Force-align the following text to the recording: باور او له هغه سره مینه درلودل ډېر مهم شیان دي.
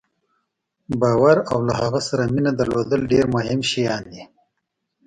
باور 1.01 1.37
او 1.51 1.59
له 1.67 1.73
هغه 1.81 1.99
سره 2.07 2.23
مینه 2.33 2.51
درلودل 2.59 3.01
ډېر 3.13 3.25
مهم 3.35 3.59
شیان 3.71 4.03
دي. 4.11 4.23